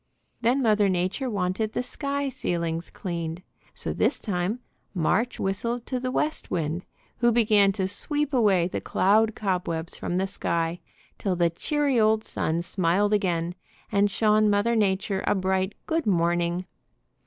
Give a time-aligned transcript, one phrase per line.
[0.41, 3.43] Then Mother Nature wanted the sky ceilings cleaned,
[3.75, 4.59] so this time
[4.95, 6.85] March whistled to the West Wind
[7.17, 10.79] who began to sweep away the cloud cobwebs from the sky
[11.19, 13.53] till the cheery old sun smiled again,
[13.91, 16.65] and shone Mother Nature a bright "good morning."